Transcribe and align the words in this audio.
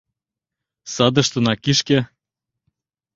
Садыштына 0.93 1.53
кишке!.. 1.63 1.99